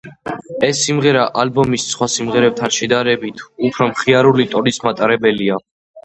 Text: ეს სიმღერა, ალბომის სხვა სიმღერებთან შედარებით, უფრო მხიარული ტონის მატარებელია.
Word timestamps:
ეს 0.67 0.79
სიმღერა, 0.85 1.25
ალბომის 1.41 1.83
სხვა 1.89 2.07
სიმღერებთან 2.13 2.73
შედარებით, 2.77 3.43
უფრო 3.67 3.89
მხიარული 3.91 4.47
ტონის 4.55 4.81
მატარებელია. 4.87 5.59